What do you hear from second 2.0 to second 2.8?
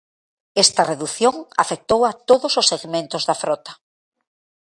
a todos os